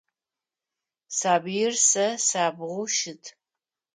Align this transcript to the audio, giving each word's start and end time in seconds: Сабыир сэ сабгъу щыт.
Сабыир 1.17 1.73
сэ 1.89 2.07
сабгъу 2.27 2.85
щыт. 2.95 3.23